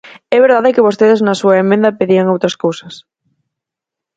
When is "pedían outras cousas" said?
1.99-2.93